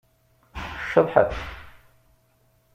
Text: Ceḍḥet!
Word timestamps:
Ceḍḥet! 0.89 1.33